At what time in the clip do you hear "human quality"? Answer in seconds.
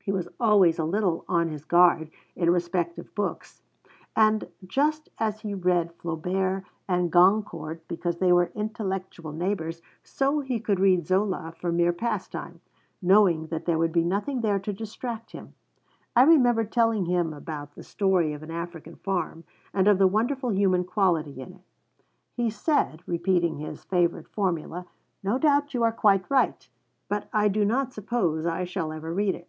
20.52-21.40